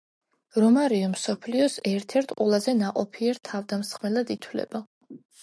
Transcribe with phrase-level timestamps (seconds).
[0.61, 4.85] რომარიო მსოფლიოს ერთ-ერთ ყველაზე ნაყოფიერ თავდამსხმელად ითვლება.